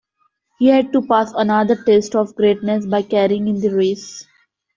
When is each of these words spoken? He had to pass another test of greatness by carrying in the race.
He 0.57 0.69
had 0.69 0.91
to 0.93 1.03
pass 1.03 1.31
another 1.35 1.75
test 1.75 2.15
of 2.15 2.33
greatness 2.35 2.87
by 2.87 3.03
carrying 3.03 3.47
in 3.47 3.59
the 3.61 3.69
race. 3.69 4.25